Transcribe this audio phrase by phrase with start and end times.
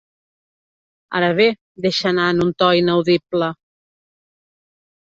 [1.19, 3.53] Ara bé —deixa anar en un to inaudible—.